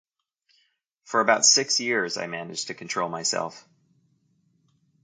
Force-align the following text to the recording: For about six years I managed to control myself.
For 1.03 1.21
about 1.21 1.45
six 1.45 1.79
years 1.79 2.17
I 2.17 2.25
managed 2.25 2.65
to 2.69 2.73
control 2.73 3.07
myself. 3.07 3.69